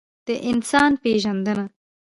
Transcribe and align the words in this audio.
د 0.25 0.29
انسان 0.51 0.91
پېژندنه. 1.03 1.65